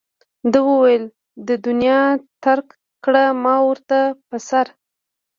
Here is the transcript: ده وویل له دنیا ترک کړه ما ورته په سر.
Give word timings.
ده 0.51 0.59
وویل 0.69 1.03
له 1.45 1.53
دنیا 1.67 2.01
ترک 2.43 2.67
کړه 3.03 3.23
ما 3.43 3.55
ورته 3.67 3.99
په 4.27 4.37
سر. 4.47 4.67